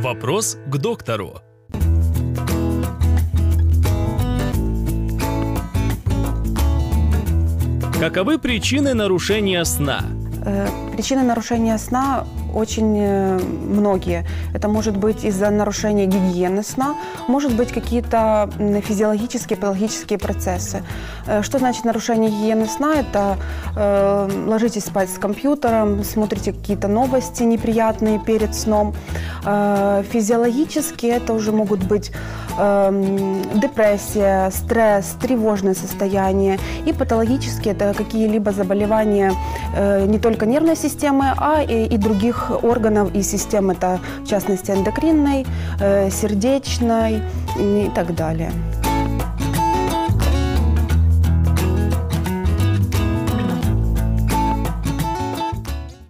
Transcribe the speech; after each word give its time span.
Вопрос 0.00 0.56
к 0.66 0.78
доктору. 0.78 1.42
Каковы 8.00 8.38
причины 8.38 8.94
нарушения 8.94 9.62
сна? 9.66 10.00
Э, 10.46 10.68
Причины 10.94 11.22
нарушения 11.22 11.76
сна 11.76 12.24
очень 12.54 12.96
э, 12.98 13.38
многие. 13.38 14.24
Это 14.54 14.68
может 14.68 14.96
быть 14.96 15.24
из-за 15.24 15.50
нарушения 15.50 16.06
гигиены 16.06 16.62
сна, 16.62 16.94
может 17.28 17.54
быть 17.54 17.72
какие-то 17.72 18.50
физиологические, 18.86 19.56
патологические 19.56 20.18
процессы. 20.18 20.82
Э, 21.26 21.42
Что 21.42 21.58
значит 21.58 21.84
нарушение 21.84 22.30
гигиены 22.30 22.66
сна? 22.66 22.94
Это 22.96 23.36
э, 23.76 24.28
ложитесь 24.46 24.84
спать 24.84 25.10
с 25.10 25.18
компьютером, 25.18 26.04
смотрите 26.04 26.52
какие-то 26.52 26.88
новости 26.88 27.42
неприятные 27.42 28.18
перед 28.18 28.54
сном. 28.54 28.94
Э, 29.44 30.02
физиологически 30.10 31.06
это 31.06 31.32
уже 31.32 31.52
могут 31.52 31.82
быть 31.84 32.12
эм, 32.58 33.42
депрессия, 33.60 34.50
стресс, 34.50 35.16
тревожное 35.20 35.74
состояние. 35.74 36.58
И 36.86 36.92
патологически 36.92 37.70
это 37.70 37.94
какие-либо 37.94 38.52
заболевания 38.52 39.32
э, 39.74 40.06
не 40.06 40.18
только 40.18 40.46
нервной 40.46 40.76
системы, 40.76 41.32
а 41.36 41.62
и, 41.62 41.86
и 41.86 41.96
других 41.96 42.39
органов 42.62 43.14
и 43.14 43.22
систем. 43.22 43.70
Это 43.70 44.00
в 44.24 44.28
частности 44.28 44.70
эндокринной, 44.70 45.46
э, 45.80 46.10
сердечной 46.10 47.22
и 47.58 47.90
так 47.94 48.14
далее. 48.14 48.52